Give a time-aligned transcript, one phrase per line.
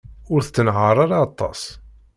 [0.33, 1.61] Ur tettenhaṛ ara aṭas.